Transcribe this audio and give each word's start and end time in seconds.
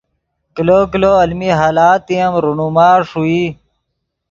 کلو 0.55 0.79
کلو 0.91 1.11
المین 1.23 1.51
حالاتے 1.59 2.15
ام 2.25 2.33
رونما 2.43 2.89
ݰوئی 3.09 3.43